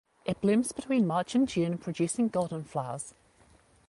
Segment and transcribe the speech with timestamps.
[0.25, 3.13] It blooms between March and June producing golden flowers.